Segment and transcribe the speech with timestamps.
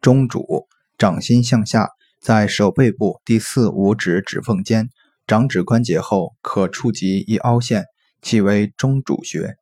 [0.00, 0.66] 中主
[0.96, 1.88] 掌心向下
[2.20, 4.88] 在手背部第四五指指缝间
[5.26, 7.84] 掌指关节后可触及一凹陷
[8.20, 9.56] 即为中主穴。